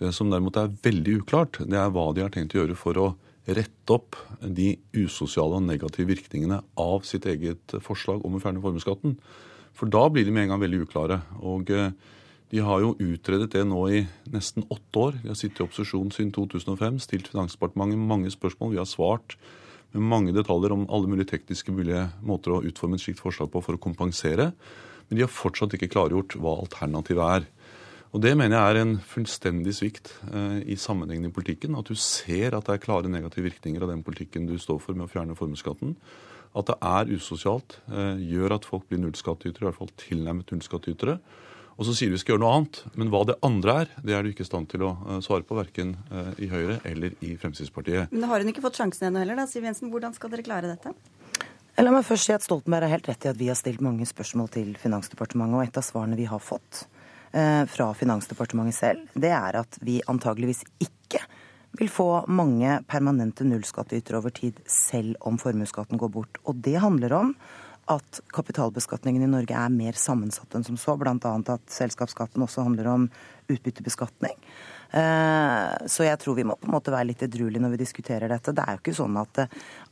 Det 0.00 0.12
som 0.12 0.28
derimot 0.32 0.58
er 0.60 0.74
veldig 0.84 1.20
uklart, 1.22 1.60
det 1.64 1.78
er 1.80 1.92
hva 1.92 2.10
de 2.12 2.24
har 2.24 2.32
tenkt 2.34 2.56
å 2.56 2.60
gjøre 2.60 2.76
for 2.76 3.00
å 3.00 3.06
rette 3.46 3.94
opp 3.94 4.18
de 4.42 4.74
usosiale 4.96 5.56
og 5.60 5.64
negative 5.64 6.10
virkningene 6.10 6.60
av 6.82 7.06
sitt 7.06 7.28
eget 7.30 7.76
forslag 7.84 8.24
om 8.26 8.36
å 8.36 8.42
fjerne 8.42 8.62
formuesskatten. 8.64 9.14
For 9.76 9.88
da 9.92 10.06
blir 10.10 10.26
de 10.26 10.34
med 10.34 10.46
en 10.46 10.54
gang 10.54 10.62
veldig 10.64 10.82
uklare. 10.86 11.20
Og 11.44 11.70
eh, 11.70 11.92
de 12.52 12.62
har 12.64 12.82
jo 12.82 12.96
utredet 13.02 13.50
det 13.54 13.64
nå 13.68 13.82
i 13.92 14.02
nesten 14.32 14.66
åtte 14.72 15.02
år. 15.02 15.20
De 15.22 15.30
har 15.30 15.38
sittet 15.38 15.60
i 15.62 15.66
opposisjon 15.66 16.12
siden 16.14 16.32
2005, 16.34 17.00
stilt 17.04 17.30
Finansdepartementet 17.32 18.00
mange 18.00 18.32
spørsmål. 18.32 18.74
Vi 18.74 18.82
har 18.82 18.88
svart 18.90 19.36
med 19.94 20.08
mange 20.10 20.34
detaljer 20.36 20.74
om 20.74 20.86
alle 20.92 21.10
mulige 21.10 21.32
tekniske 21.34 21.74
mulige 21.74 22.06
måter 22.26 22.56
å 22.56 22.62
utforme 22.66 22.98
et 22.98 23.04
slikt 23.04 23.22
forslag 23.22 23.52
på 23.52 23.62
for 23.64 23.78
å 23.78 23.82
kompensere. 23.82 24.50
Men 25.06 25.18
de 25.18 25.24
har 25.24 25.32
fortsatt 25.32 25.76
ikke 25.76 25.92
klargjort 25.92 26.34
hva 26.40 26.56
alternativet 26.64 27.38
er. 27.38 27.50
Og 28.14 28.22
Det 28.22 28.32
mener 28.38 28.56
jeg 28.56 28.74
er 28.74 28.80
en 28.80 28.94
fullstendig 29.02 29.74
svikt 29.76 30.12
eh, 30.30 30.60
i 30.72 30.76
sammenhengen 30.78 31.28
i 31.28 31.34
politikken. 31.34 31.74
At 31.78 31.90
du 31.90 31.98
ser 31.98 32.54
at 32.56 32.68
det 32.68 32.76
er 32.76 32.84
klare 32.84 33.10
negative 33.10 33.48
virkninger 33.48 33.82
av 33.82 33.90
den 33.92 34.04
politikken 34.06 34.46
du 34.46 34.56
står 34.62 34.78
for 34.82 34.96
med 34.96 35.08
å 35.08 35.12
fjerne 35.12 35.36
formuesskatten. 35.38 35.96
At 36.56 36.70
det 36.70 36.78
er 36.80 37.10
usosialt, 37.12 37.80
eh, 37.90 38.22
gjør 38.30 38.56
at 38.56 38.68
folk 38.68 38.86
blir 38.88 39.02
nullskattytere, 39.02 39.66
i 39.66 39.68
hvert 39.68 39.80
fall 39.80 39.92
tilnærmet 40.00 40.54
nullskattytere. 40.54 41.18
Og 41.76 41.84
så 41.84 41.92
sier 41.92 42.08
vi 42.08 42.20
skal 42.22 42.36
gjøre 42.36 42.44
noe 42.46 42.54
annet. 42.56 42.80
Men 42.96 43.10
hva 43.12 43.20
det 43.28 43.36
andre 43.44 43.76
er, 43.82 43.92
det 44.00 44.16
er 44.16 44.24
du 44.24 44.30
ikke 44.30 44.46
i 44.46 44.48
stand 44.48 44.70
til 44.72 44.86
å 44.86 44.94
eh, 44.96 45.20
svare 45.26 45.44
på, 45.44 45.58
verken 45.58 45.96
eh, 46.08 46.32
i 46.46 46.50
Høyre 46.52 46.80
eller 46.88 47.18
i 47.20 47.34
Fremskrittspartiet. 47.36 48.14
Men 48.14 48.30
har 48.30 48.40
hun 48.40 48.54
ikke 48.54 48.64
fått 48.64 48.80
sjansen 48.80 49.10
ennå 49.10 49.26
heller, 49.26 49.42
da, 49.42 49.50
Siv 49.50 49.66
Jensen. 49.66 49.92
Hvordan 49.92 50.16
skal 50.16 50.32
dere 50.32 50.46
klare 50.46 50.72
dette? 50.72 50.94
La 51.76 51.92
meg 51.92 52.06
først 52.08 52.30
si 52.30 52.32
at 52.32 52.44
Stoltenberg 52.46 52.86
har 52.86 52.96
helt 52.96 53.08
rett 53.10 53.26
i 53.26 53.34
at 53.34 53.36
vi 53.36 53.50
har 53.50 53.58
stilt 53.58 53.82
mange 53.84 54.06
spørsmål 54.08 54.48
til 54.54 54.70
Finansdepartementet, 54.80 55.58
og 55.58 55.66
et 55.66 55.76
av 55.76 55.84
svarene 55.84 56.16
vi 56.16 56.24
har 56.30 56.40
fått, 56.40 56.86
Eh, 56.86 56.95
fra 57.68 57.90
Finansdepartementet 57.92 58.76
selv, 58.78 59.02
det 59.12 59.28
er 59.36 59.58
at 59.60 59.76
vi 59.84 59.98
antageligvis 60.08 60.62
ikke 60.80 61.20
vil 61.76 61.90
få 61.92 62.08
mange 62.32 62.78
permanente 62.88 63.44
nullskattytere 63.44 64.22
over 64.22 64.32
tid, 64.32 64.58
selv 64.70 65.18
om 65.20 65.36
formuesskatten 65.40 66.00
går 66.00 66.12
bort. 66.14 66.40
Og 66.48 66.56
det 66.64 66.78
handler 66.80 67.12
om 67.18 67.34
at 67.92 68.20
kapitalbeskatningen 68.34 69.22
i 69.22 69.30
Norge 69.30 69.54
er 69.54 69.72
mer 69.72 69.98
sammensatt 69.98 70.56
enn 70.58 70.64
som 70.66 70.78
så, 70.80 70.96
bl.a. 70.98 71.14
at 71.14 71.68
selskapsskatten 71.70 72.42
også 72.42 72.64
handler 72.66 72.88
om 72.90 73.04
utbyttebeskatning. 73.52 74.34
Eh, 74.90 75.86
så 75.90 76.06
jeg 76.06 76.18
tror 76.22 76.36
vi 76.38 76.44
må 76.46 76.56
på 76.58 76.68
en 76.68 76.74
måte 76.76 76.94
være 76.94 77.10
litt 77.10 77.22
edruelige 77.26 77.62
når 77.62 77.74
vi 77.74 77.80
diskuterer 77.82 78.30
dette. 78.30 78.54
Det 78.54 78.64
er 78.64 78.76
jo 78.76 78.82
ikke 78.82 78.96
sånn 78.96 79.18
at, 79.20 79.42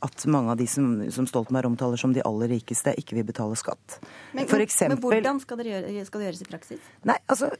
at 0.07 0.27
mange 0.31 0.53
av 0.53 0.59
de 0.59 0.67
som, 0.71 0.89
som 1.13 1.27
Stoltenberg 1.29 1.71
omtaler 1.71 1.99
som 1.99 2.15
de 2.15 2.23
aller 2.25 2.51
rikeste, 2.55 2.95
ikke 2.99 3.19
vil 3.19 3.27
betale 3.27 3.57
skatt. 3.59 3.99
Men, 4.33 4.47
eksempel, 4.47 4.95
men 4.95 5.03
hvordan 5.03 5.41
skal 5.43 5.61
det, 5.61 5.69
gjøre, 5.71 6.05
skal 6.09 6.23
det 6.23 6.29
gjøres 6.29 6.43
i 6.43 6.49
praksis? 6.51 6.93
Nei, 7.07 7.19
altså 7.31 7.51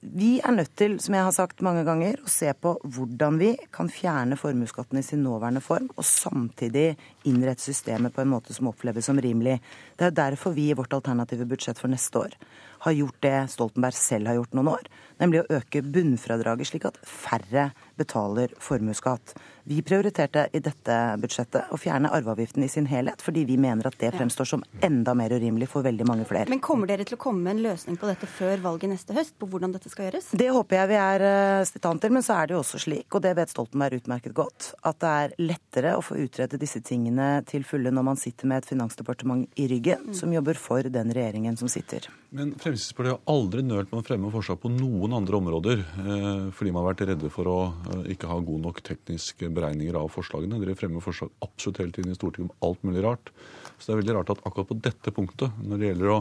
vi 0.00 0.38
er 0.40 0.54
nødt 0.56 0.72
til, 0.80 0.94
som 1.02 1.12
jeg 1.12 1.24
har 1.26 1.34
sagt 1.36 1.60
mange 1.60 1.82
ganger, 1.84 2.16
å 2.24 2.30
se 2.32 2.48
på 2.56 2.72
hvordan 2.88 3.36
vi 3.40 3.50
kan 3.74 3.90
fjerne 3.92 4.38
formuesskatten 4.40 4.96
i 4.96 5.04
sin 5.04 5.20
nåværende 5.26 5.60
form, 5.60 5.90
og 5.92 6.06
samtidig 6.08 6.94
innrette 7.28 7.66
systemet 7.66 8.14
på 8.16 8.22
en 8.24 8.32
måte 8.32 8.56
som 8.56 8.70
oppleves 8.70 9.10
som 9.10 9.20
rimelig. 9.20 9.58
Det 10.00 10.08
er 10.08 10.16
derfor 10.16 10.56
vi 10.56 10.70
i 10.70 10.78
vårt 10.78 10.96
alternative 10.96 11.44
budsjett 11.50 11.78
for 11.80 11.92
neste 11.92 12.24
år 12.24 12.38
har 12.80 12.96
gjort 12.96 13.20
det 13.20 13.36
Stoltenberg 13.52 13.96
selv 13.96 14.30
har 14.30 14.38
gjort 14.38 14.54
noen 14.56 14.72
år, 14.72 14.86
nemlig 15.20 15.42
å 15.42 15.58
øke 15.58 15.82
bunnfradraget 15.84 16.70
slik 16.70 16.86
at 16.88 16.96
færre 17.04 17.68
betaler 18.00 18.54
formuesskatt. 18.62 19.34
Vi 19.64 19.82
prioriterte 19.82 20.46
i 20.52 20.60
dette 20.64 20.96
budsjettet 21.20 21.72
å 21.72 21.78
fjerne 21.80 22.10
arveavgiften 22.14 22.64
i 22.64 22.68
sin 22.72 22.88
helhet, 22.90 23.22
fordi 23.22 23.44
vi 23.48 23.58
mener 23.60 23.90
at 23.90 23.98
det 24.00 24.12
fremstår 24.14 24.48
som 24.48 24.64
enda 24.84 25.14
mer 25.18 25.34
urimelig 25.36 25.68
for 25.72 25.84
veldig 25.86 26.06
mange 26.08 26.26
flere. 26.28 26.48
Men 26.50 26.62
kommer 26.64 26.90
dere 26.90 27.06
til 27.08 27.18
å 27.18 27.20
komme 27.20 27.44
med 27.44 27.58
en 27.58 27.64
løsning 27.68 27.98
på 28.00 28.08
dette 28.08 28.28
før 28.30 28.62
valget 28.64 28.94
neste 28.94 29.16
høst, 29.16 29.36
på 29.40 29.48
hvordan 29.50 29.74
dette 29.74 29.92
skal 29.92 30.08
gjøres? 30.08 30.30
Det 30.36 30.48
håper 30.54 30.80
jeg 30.80 30.92
vi 30.92 30.98
er 31.00 31.26
eh, 31.28 31.62
i 31.64 31.68
stand 31.70 32.02
til, 32.02 32.14
men 32.16 32.26
så 32.26 32.38
er 32.38 32.48
det 32.48 32.56
jo 32.56 32.62
også 32.62 32.80
slik, 32.86 33.08
og 33.14 33.24
det 33.24 33.34
vet 33.38 33.52
Stoltenberg 33.52 34.00
utmerket 34.00 34.36
godt, 34.36 34.72
at 34.86 35.00
det 35.02 35.12
er 35.24 35.36
lettere 35.42 35.96
å 35.98 36.04
få 36.04 36.18
utrede 36.20 36.60
disse 36.60 36.82
tingene 36.86 37.28
til 37.48 37.66
fulle 37.68 37.92
når 37.94 38.08
man 38.12 38.20
sitter 38.20 38.50
med 38.50 38.62
et 38.62 38.70
finansdepartement 38.70 39.60
i 39.60 39.68
ryggen, 39.70 40.10
mm. 40.10 40.16
som 40.16 40.32
jobber 40.34 40.58
for 40.60 40.88
den 40.88 41.12
regjeringen 41.14 41.58
som 41.60 41.70
sitter. 41.70 42.08
Men 42.30 42.52
Fremskrittspartiet 42.54 43.16
har 43.16 43.34
aldri 43.34 43.64
nølt 43.66 43.90
med 43.90 44.02
å 44.02 44.06
fremme 44.06 44.30
forslag 44.32 44.60
på 44.62 44.70
noen 44.72 45.16
andre 45.16 45.38
områder 45.40 45.80
eh, 45.82 46.50
fordi 46.54 46.72
man 46.72 46.84
har 46.84 46.92
vært 46.92 47.06
redde 47.10 47.30
for 47.32 47.50
å 47.50 47.58
eh, 47.90 48.12
ikke 48.14 48.30
ha 48.30 48.38
god 48.44 48.66
nok 48.68 48.82
teknisk 48.86 49.42
beregninger 49.56 49.98
av 50.00 50.10
forslagene. 50.12 50.60
Dere 50.62 50.76
fremmer 50.78 51.04
forslag 51.04 51.32
absolutt 51.44 51.82
hele 51.82 51.94
tiden 51.96 52.12
i 52.12 52.18
Stortinget 52.18 52.50
om 52.50 52.68
alt 52.70 52.86
mulig 52.86 53.04
rart. 53.06 53.32
Så 53.78 53.88
det 53.88 53.96
er 53.96 54.02
veldig 54.04 54.16
rart 54.20 54.32
at 54.36 54.46
akkurat 54.46 54.70
på 54.70 54.78
dette 54.84 55.14
punktet, 55.16 55.60
når 55.64 55.80
det 55.80 55.92
gjelder 55.92 56.14
å 56.14 56.20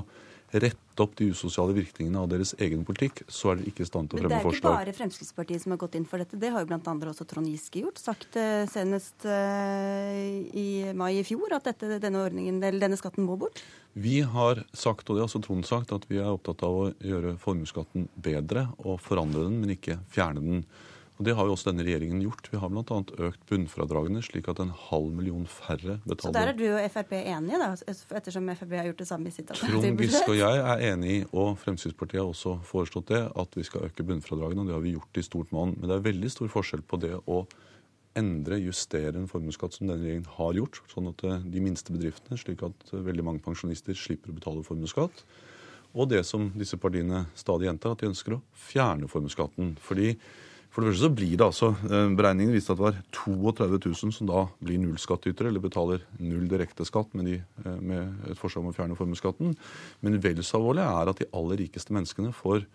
rette 0.49 1.03
opp 1.03 1.13
de 1.19 1.29
usosiale 1.29 1.73
virkningene 1.77 2.19
av 2.19 2.29
deres 2.31 2.55
egen 2.61 2.81
politikk, 2.87 3.21
så 3.29 3.51
er 3.51 3.59
dere 3.59 3.71
ikke 3.71 3.85
i 3.85 3.87
stand 3.87 4.09
til 4.09 4.19
å 4.19 4.23
fremme 4.23 4.39
forslag. 4.41 4.49
Men 4.49 4.51
det 4.51 4.57
er 4.57 4.57
ikke 4.57 4.73
bare 4.89 4.95
Fremskrittspartiet 4.97 5.63
som 5.63 5.75
har 5.75 5.81
gått 5.83 5.97
inn 5.99 6.07
for 6.09 6.21
dette. 6.21 6.39
Det 6.41 6.49
har 6.53 6.63
jo 6.63 6.69
bl.a. 6.71 6.95
også 7.11 7.27
Trond 7.29 7.49
Giske 7.49 7.83
gjort. 7.83 8.01
Sagt 8.01 8.37
eh, 8.39 8.63
senest 8.71 9.27
eh, 9.29 10.49
i 10.49 10.67
mai 10.97 11.11
i 11.19 11.25
fjor 11.27 11.53
at 11.55 11.69
dette, 11.69 11.99
denne, 12.01 12.25
ordningen, 12.25 12.59
eller 12.63 12.81
denne 12.81 12.99
skatten 12.99 13.27
må 13.27 13.37
bort. 13.39 13.61
Vi 13.93 14.19
har 14.25 14.63
sagt, 14.73 15.07
og 15.07 15.17
det 15.17 15.23
har 15.23 15.29
også 15.29 15.43
Trond 15.45 15.67
sagt, 15.69 15.93
at 15.95 16.09
vi 16.09 16.19
er 16.19 16.31
opptatt 16.31 16.65
av 16.65 16.81
å 16.81 16.87
gjøre 16.97 17.37
formuesskatten 17.41 18.09
bedre 18.17 18.69
og 18.81 18.99
forandre 19.05 19.45
den, 19.45 19.61
men 19.61 19.77
ikke 19.77 20.01
fjerne 20.13 20.43
den. 20.43 20.63
Og 21.19 21.25
Det 21.27 21.33
har 21.35 21.49
jo 21.49 21.51
også 21.51 21.73
denne 21.73 21.83
regjeringen 21.83 22.21
gjort. 22.23 22.45
Vi 22.47 22.59
har 22.61 22.69
bl.a. 22.71 22.97
økt 23.27 23.41
bunnfradragene, 23.49 24.21
slik 24.23 24.45
at 24.47 24.61
en 24.63 24.69
halv 24.71 25.09
million 25.11 25.43
færre 25.51 25.97
betaler. 26.05 26.29
Så 26.29 26.31
der 26.31 26.51
er 26.53 26.55
du 26.55 26.63
og 26.69 26.85
Frp 26.93 27.11
enige, 27.19 27.59
da, 27.59 27.73
ettersom 28.15 28.47
Frp 28.55 28.75
har 28.79 28.87
gjort 28.87 29.01
det 29.03 29.07
samme 29.09 29.27
i 29.27 29.35
sitt 29.35 29.49
Trond 29.51 29.65
alternative 29.67 30.07
Giske 30.07 30.31
og 30.31 30.39
jeg 30.39 30.61
er 30.63 30.85
enig 30.93 31.17
i, 31.17 31.19
og 31.35 31.57
Fremskrittspartiet 31.59 32.21
har 32.21 32.31
også 32.31 32.55
foreslått 32.69 33.11
det, 33.11 33.19
at 33.43 33.59
vi 33.59 33.67
skal 33.67 33.89
øke 33.89 34.07
bunnfradragene. 34.07 34.63
og 34.63 34.71
Det 34.71 34.77
har 34.77 34.85
vi 34.87 34.95
gjort 34.95 35.19
i 35.19 35.27
stort 35.27 35.51
monn. 35.55 35.75
Men 35.75 35.91
det 35.91 35.97
er 35.97 36.07
veldig 36.07 36.31
stor 36.31 36.55
forskjell 36.55 36.87
på 36.87 37.03
det 37.03 37.17
å 37.19 37.43
endre, 38.19 38.63
justere 38.63 39.19
en 39.19 39.27
formuesskatt 39.29 39.75
som 39.75 39.89
denne 39.89 39.99
regjeringen 39.99 40.33
har 40.39 40.55
gjort, 40.55 40.79
sånn 40.91 41.11
at 41.11 41.23
eh, 41.27 41.47
de 41.51 41.63
minste 41.63 41.93
bedriftene, 41.93 42.39
slik 42.39 42.63
at 42.63 42.93
eh, 42.93 43.03
veldig 43.05 43.27
mange 43.27 43.43
pensjonister 43.43 43.97
slipper 43.97 44.31
å 44.31 44.39
betale 44.39 44.63
formuesskatt. 44.65 45.25
Og 45.99 46.07
det 46.11 46.23
som 46.27 46.47
disse 46.55 46.79
partiene 46.79 47.25
stadig 47.37 47.67
gjentar, 47.67 47.95
at 47.95 48.03
de 48.03 48.13
ønsker 48.13 48.37
å 48.37 48.43
fjerne 48.69 49.09
formuesskatten. 49.09 49.75
Fordi 49.81 50.13
for 50.69 50.83
det 50.85 50.91
første 50.91 51.07
så 51.07 51.15
blir 51.17 51.33
det 51.33 51.45
altså, 51.45 51.71
eh, 51.89 52.11
Beregningen 52.17 52.53
viste 52.53 52.75
at 52.75 52.79
det 52.79 52.85
var 52.85 52.99
32 53.15 53.79
000 53.89 54.13
som 54.13 54.29
da 54.29 54.43
blir 54.61 54.77
nullskattytere, 54.81 55.49
eller 55.49 55.63
betaler 55.63 56.03
null 56.21 56.45
direkte 56.51 56.85
skatt 56.85 57.15
med, 57.17 57.25
de, 57.25 57.39
eh, 57.65 57.79
med 57.81 58.29
et 58.29 58.37
forslag 58.37 58.63
om 58.63 58.69
å 58.69 58.75
fjerne 58.77 58.97
formuesskatten. 58.99 59.55
Men 60.05 60.19
vel 60.21 60.43
så 60.45 60.59
alvorlig 60.59 60.85
er 60.85 61.09
at 61.09 61.23
de 61.23 61.29
aller 61.33 61.63
rikeste 61.65 61.95
menneskene 61.95 62.35
får 62.37 62.67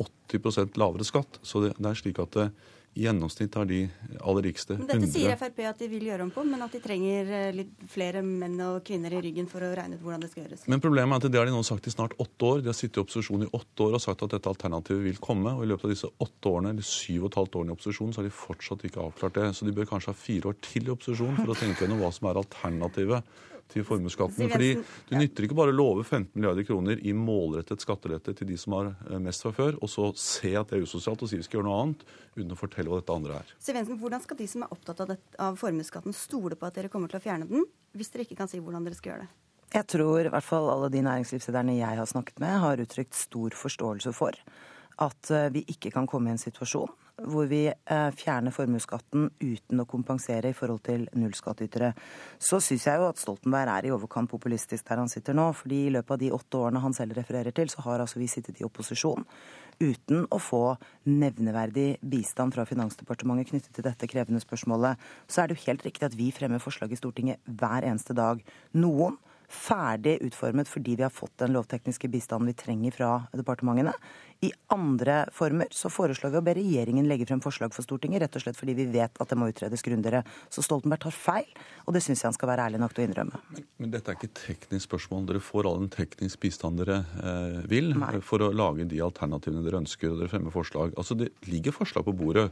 80% 0.00 0.80
lavere 0.80 1.04
skatt. 1.04 1.38
Så 1.44 1.60
det, 1.64 1.74
det 1.76 1.92
er 1.92 2.00
slik 2.00 2.22
at 2.24 2.32
det, 2.36 2.48
i 2.96 3.04
gjennomsnitt 3.04 3.54
har 3.54 3.66
de 3.68 3.82
aller 4.24 4.46
rikeste 4.48 4.72
100 4.72 4.88
Dette 4.88 5.08
sier 5.12 5.36
Frp 5.36 5.58
at 5.68 5.80
de 5.82 5.88
vil 5.90 6.06
gjøre 6.08 6.24
om 6.24 6.30
på, 6.32 6.44
men 6.48 6.64
at 6.64 6.72
de 6.72 6.80
trenger 6.80 7.28
eh, 7.28 7.48
litt 7.52 7.84
flere 7.92 8.22
menn 8.24 8.56
og 8.64 8.78
kvinner 8.88 9.12
i 9.12 9.20
ryggen 9.26 9.48
for 9.50 9.64
å 9.66 9.68
regne 9.76 9.98
ut 9.98 10.04
hvordan 10.04 10.24
det 10.24 10.30
skal 10.32 10.46
gjøres. 10.46 10.64
Men 10.72 10.80
problemet 10.80 11.18
er 11.18 11.28
at 11.28 11.34
det 11.34 11.40
har 11.42 11.50
de 11.50 11.52
nå 11.52 11.60
sagt 11.66 11.90
i 11.90 11.92
snart 11.92 12.16
åtte 12.22 12.48
år. 12.48 12.62
De 12.64 12.72
har 12.72 12.78
sittet 12.78 12.96
i 12.96 13.02
opposisjon 13.04 13.44
i 13.44 13.50
åtte 13.58 13.84
år 13.84 13.98
og 13.98 14.04
sagt 14.06 14.24
at 14.24 14.32
dette 14.32 14.48
alternativet 14.48 15.04
vil 15.04 15.20
komme. 15.20 15.52
Og 15.58 15.66
i 15.66 15.68
løpet 15.74 15.90
av 15.90 15.92
disse 15.92 16.08
åtte 16.08 16.52
årene, 16.52 16.72
eller 16.72 16.88
syv 16.88 17.26
og 17.26 17.28
et 17.28 17.38
halvt 17.42 17.58
årene 17.60 17.74
i 17.74 17.76
opposisjon, 17.76 18.14
så 18.14 18.22
har 18.22 18.30
de 18.30 18.38
fortsatt 18.38 18.86
ikke 18.88 19.04
avklart 19.04 19.36
det. 19.36 19.50
Så 19.58 19.68
de 19.68 19.76
bør 19.76 19.90
kanskje 19.92 20.14
ha 20.14 20.22
fire 20.22 20.52
år 20.52 20.56
til 20.64 20.88
i 20.88 20.94
opposisjon 20.96 21.36
for 21.42 21.52
å 21.52 21.58
tenke 21.58 21.84
gjennom 21.84 22.00
hva 22.00 22.14
som 22.16 22.30
er 22.30 22.40
alternativet 22.40 23.36
til 23.72 23.84
formuesskatten. 23.86 24.50
Fordi 24.52 24.68
det 24.76 24.84
du 25.08 25.16
nytter 25.18 25.46
ikke 25.46 25.56
bare 25.58 25.72
å 25.74 25.76
love 25.76 26.04
15 26.04 26.30
milliarder 26.34 26.66
kroner 26.66 27.00
i 27.02 27.14
målrettet 27.16 27.82
skattelette 27.82 28.34
til 28.38 28.50
de 28.50 28.58
som 28.60 28.76
har 28.78 28.92
eh, 29.08 29.18
mest 29.22 29.44
fra 29.44 29.52
før, 29.56 29.78
og 29.82 29.90
så 29.92 30.10
se 30.20 30.52
at 30.58 30.70
det 30.70 30.80
er 30.80 30.86
usosialt 30.86 31.24
og 31.24 31.30
si 31.30 31.40
vi 31.40 31.46
skal 31.46 31.60
gjøre 31.60 31.68
noe 31.68 31.80
annet, 31.84 32.04
uten 32.36 32.54
å 32.54 32.60
fortelle 32.60 32.92
hva 32.92 33.00
dette 33.00 33.16
andre 33.16 33.40
er. 33.40 33.56
Siv 33.62 33.78
Jensen, 33.78 33.98
hvordan 34.02 34.22
skal 34.24 34.40
de 34.40 34.50
som 34.50 34.66
er 34.66 34.76
opptatt 34.76 35.02
av, 35.04 35.14
det, 35.14 35.18
av 35.42 35.58
formuesskatten, 35.60 36.16
stole 36.16 36.58
på 36.58 36.68
at 36.68 36.78
dere 36.78 36.92
kommer 36.92 37.12
til 37.12 37.20
å 37.20 37.24
fjerne 37.24 37.48
den, 37.50 37.66
hvis 37.96 38.12
dere 38.12 38.26
ikke 38.26 38.38
kan 38.42 38.52
si 38.52 38.60
hvordan 38.62 38.86
dere 38.86 38.98
skal 38.98 39.14
gjøre 39.14 39.26
det? 39.26 39.32
Jeg 39.74 39.88
tror 39.90 40.28
i 40.28 40.30
hvert 40.30 40.46
fall 40.46 40.68
alle 40.70 40.88
de 40.94 41.02
næringslivslederne 41.02 41.74
jeg 41.80 41.98
har 41.98 42.08
snakket 42.08 42.38
med, 42.40 42.60
har 42.62 42.80
uttrykt 42.80 43.16
stor 43.18 43.56
forståelse 43.58 44.12
for 44.14 44.38
at 45.02 45.30
eh, 45.34 45.50
vi 45.52 45.66
ikke 45.74 45.92
kan 45.92 46.06
komme 46.08 46.30
i 46.30 46.36
en 46.36 46.40
situasjon 46.40 46.92
hvor 47.24 47.46
vi 47.48 47.62
eh, 47.70 48.08
fjerner 48.12 48.52
formuesskatten 48.52 49.30
uten 49.40 49.80
å 49.80 49.86
kompensere 49.88 50.50
i 50.52 50.56
forhold 50.56 50.82
til 50.84 51.06
nullskattytere. 51.16 51.92
Så 52.38 52.60
syns 52.60 52.84
jeg 52.88 53.00
jo 53.00 53.06
at 53.08 53.20
Stoltenberg 53.20 53.72
er 53.72 53.88
i 53.88 53.92
overkant 53.94 54.30
populistisk 54.30 54.84
der 54.88 55.00
han 55.00 55.12
sitter 55.12 55.36
nå. 55.36 55.48
fordi 55.56 55.86
i 55.86 55.94
løpet 55.94 56.12
av 56.12 56.20
de 56.20 56.32
åtte 56.36 56.60
årene 56.60 56.82
han 56.84 56.96
selv 56.96 57.16
refererer 57.16 57.56
til, 57.56 57.72
så 57.72 57.86
har 57.86 58.04
altså 58.04 58.20
vi 58.20 58.28
sittet 58.28 58.60
i 58.60 58.68
opposisjon 58.68 59.24
uten 59.80 60.24
å 60.32 60.38
få 60.40 60.76
nevneverdig 61.04 61.98
bistand 62.00 62.54
fra 62.56 62.64
Finansdepartementet 62.68 63.50
knyttet 63.50 63.76
til 63.76 63.84
dette 63.84 64.08
krevende 64.08 64.40
spørsmålet. 64.40 64.96
Så 65.28 65.42
er 65.42 65.48
det 65.48 65.58
jo 65.58 65.66
helt 65.66 65.84
riktig 65.84 66.08
at 66.08 66.16
vi 66.16 66.30
fremmer 66.32 66.62
forslag 66.62 66.92
i 66.92 67.00
Stortinget 67.00 67.40
hver 67.44 67.84
eneste 67.84 68.16
dag. 68.16 68.40
Noen 68.76 69.18
ferdig 69.46 70.16
utformet 70.26 70.68
fordi 70.68 70.96
vi 70.98 71.04
har 71.06 71.14
fått 71.14 71.36
den 71.42 71.54
lovtekniske 71.54 72.10
bistanden 72.10 72.50
vi 72.50 72.56
trenger 72.58 72.96
fra 72.96 73.10
departementene. 73.36 73.94
I 74.44 74.50
andre 74.72 75.22
former 75.32 75.70
så 75.72 75.88
foreslår 75.92 76.34
vi 76.34 76.40
å 76.40 76.44
be 76.44 76.54
regjeringen 76.58 77.06
legge 77.08 77.26
frem 77.28 77.40
forslag 77.40 77.72
for 77.72 77.86
Stortinget, 77.86 78.20
rett 78.24 78.36
og 78.36 78.44
slett 78.44 78.58
fordi 78.58 78.74
vi 78.76 78.88
vet 78.92 79.20
at 79.22 79.32
det 79.32 79.38
må 79.38 79.48
utredes 79.48 79.84
grundigere. 79.86 80.22
Så 80.52 80.64
Stoltenberg 80.64 81.06
tar 81.06 81.16
feil, 81.16 81.48
og 81.86 81.96
det 81.96 82.02
syns 82.04 82.22
jeg 82.22 82.28
han 82.28 82.36
skal 82.36 82.50
være 82.52 82.66
ærlig 82.68 82.82
nok 82.82 82.96
til 82.96 83.04
å 83.04 83.08
innrømme. 83.08 83.40
Men 83.80 83.94
dette 83.94 84.12
er 84.12 84.18
ikke 84.18 84.28
et 84.28 84.42
teknisk 84.42 84.90
spørsmål. 84.90 85.28
Dere 85.30 85.44
får 85.44 85.70
all 85.70 85.80
den 85.84 85.92
teknisk 85.94 86.42
bistand 86.44 86.82
dere 86.82 87.02
eh, 87.22 87.60
vil 87.70 87.94
Nei. 87.96 88.16
for 88.24 88.44
å 88.44 88.52
lage 88.52 88.88
de 88.90 89.00
alternativene 89.04 89.64
dere 89.64 89.80
ønsker, 89.80 90.12
og 90.12 90.20
dere 90.20 90.32
fremmer 90.32 90.54
forslag. 90.54 90.92
Altså, 91.00 91.16
Det 91.16 91.32
ligger 91.48 91.72
forslag 91.72 92.04
på 92.04 92.16
bordet. 92.16 92.50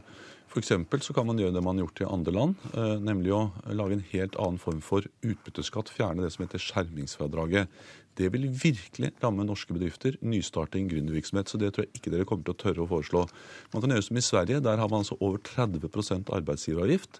For 0.51 0.61
eksempel 0.61 1.01
så 1.03 1.13
kan 1.13 1.25
man 1.27 1.39
gjøre 1.41 1.53
det 1.55 1.63
man 1.65 1.77
har 1.77 1.87
gjort 1.87 2.01
i 2.01 2.09
andre 2.09 2.33
land, 2.33 2.65
eh, 2.73 2.95
nemlig 3.01 3.33
å 3.35 3.43
lage 3.75 3.97
en 3.97 4.05
helt 4.13 4.37
annen 4.41 4.61
form 4.61 4.81
for 4.81 5.05
utbytteskatt. 5.25 5.91
Fjerne 5.93 6.23
det 6.23 6.31
som 6.33 6.45
heter 6.45 6.61
skjermingsfradraget. 6.61 7.67
Det 8.15 8.29
vil 8.31 8.47
virkelig 8.47 9.11
ramme 9.23 9.43
norske 9.43 9.75
bedrifter, 9.75 10.15
nystarting, 10.23 10.87
gründervirksomhet. 10.91 11.51
Så 11.51 11.59
det 11.59 11.73
tror 11.75 11.85
jeg 11.85 11.99
ikke 11.99 12.13
dere 12.13 12.27
kommer 12.27 12.47
til 12.47 12.55
å 12.55 12.61
tørre 12.61 12.85
å 12.85 12.89
foreslå. 12.91 13.25
Man 13.73 13.83
kan 13.83 13.95
gjøre 13.95 14.07
som 14.07 14.19
i 14.19 14.23
Sverige. 14.23 14.61
Der 14.63 14.79
har 14.79 14.91
man 14.91 15.03
altså 15.03 15.17
over 15.19 15.41
30 15.43 16.31
arbeidsgiveravgift. 16.39 17.19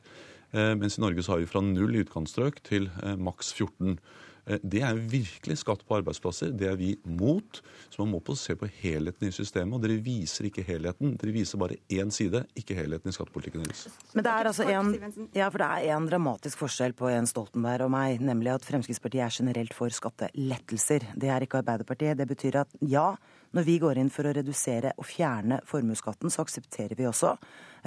Eh, 0.55 0.71
mens 0.79 0.97
i 0.97 1.03
Norge 1.03 1.23
så 1.25 1.35
har 1.35 1.43
vi 1.43 1.49
fra 1.51 1.63
null 1.65 1.97
i 1.97 2.05
utkantstrøk 2.05 2.61
til 2.63 2.87
eh, 3.03 3.17
maks 3.19 3.51
14. 3.57 3.97
Eh, 4.45 4.59
Det 4.61 4.81
er 4.81 4.93
virkelig 4.95 5.57
skatt 5.61 5.83
på 5.87 5.97
arbeidsplasser. 5.99 6.51
Det 6.57 6.67
er 6.69 6.75
vi 6.79 6.95
mot. 7.05 7.61
Så 7.89 8.03
man 8.03 8.11
må 8.13 8.21
på 8.23 8.35
se 8.37 8.55
på 8.55 8.69
helheten 8.81 9.27
i 9.27 9.31
systemet. 9.31 9.75
Og 9.75 9.81
dere 9.83 10.01
viser 10.03 10.49
ikke 10.49 10.65
helheten. 10.65 11.15
Dere 11.17 11.33
viser 11.35 11.61
bare 11.61 11.79
én 11.89 12.11
side, 12.11 12.45
ikke 12.55 12.77
helheten 12.77 13.09
i 13.09 13.15
skattepolitikken 13.15 13.63
deres. 13.65 13.87
Men 14.13 14.23
det 14.23 14.33
er 14.33 14.51
altså 14.51 14.67
en, 14.69 15.29
ja, 15.33 15.49
for 15.49 15.63
det 15.63 15.69
er 15.69 15.95
en 15.95 16.09
dramatisk 16.09 16.61
forskjell 16.61 16.93
på 16.97 17.09
Jens 17.13 17.33
Stoltenberg 17.35 17.87
og 17.87 17.91
meg, 17.95 18.21
nemlig 18.21 18.53
at 18.53 18.67
Fremskrittspartiet 18.67 19.25
er 19.25 19.37
generelt 19.39 19.73
for 19.73 19.89
skattelettelser. 19.89 21.09
Det 21.15 21.31
er 21.31 21.45
ikke 21.45 21.63
Arbeiderpartiet. 21.63 22.17
Det 22.17 22.27
betyr 22.29 22.61
at 22.65 22.77
ja, 22.81 23.15
når 23.55 23.63
vi 23.63 23.79
går 23.79 24.01
inn 24.01 24.11
for 24.11 24.27
å 24.27 24.33
redusere 24.35 24.93
og 24.99 25.07
fjerne 25.07 25.61
formuesskatten, 25.65 26.31
så 26.33 26.43
aksepterer 26.43 26.97
vi 26.97 27.07
også 27.07 27.35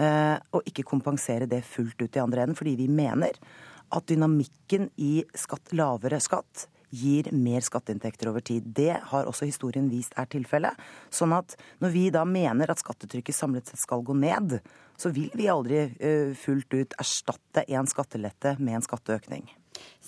eh, 0.01 0.37
å 0.39 0.63
ikke 0.65 0.87
kompensere 0.89 1.49
det 1.51 1.61
fullt 1.69 2.01
ut 2.01 2.17
i 2.17 2.23
andre 2.23 2.47
enden, 2.47 2.59
fordi 2.59 2.77
vi 2.81 2.89
mener 2.89 3.37
at 3.95 4.09
dynamikken 4.11 4.91
i 4.97 5.23
skatt, 5.37 5.73
lavere 5.77 6.21
skatt 6.23 6.67
gir 6.91 7.29
mer 7.37 7.61
skatteinntekter 7.65 8.31
over 8.31 8.41
tid. 8.45 8.65
Det 8.65 8.95
har 9.11 9.29
også 9.29 9.49
historien 9.49 9.91
vist 9.93 10.15
er 10.17 10.29
tilfellet. 10.31 10.77
Sånn 11.13 11.35
at 11.37 11.57
når 11.83 11.95
vi 11.95 12.05
da 12.15 12.25
mener 12.29 12.73
at 12.73 12.81
skattetrykket 12.81 13.37
samlet 13.37 13.69
sett 13.69 13.83
skal 13.83 14.05
gå 14.07 14.17
ned, 14.17 14.59
så 14.99 15.13
vil 15.15 15.31
vi 15.37 15.51
aldri 15.53 15.85
eh, 15.85 16.35
fullt 16.39 16.75
ut 16.75 16.97
erstatte 16.99 17.67
en 17.69 17.89
skattelette 17.89 18.57
med 18.59 18.81
en 18.81 18.87
skatteøkning. 18.87 19.49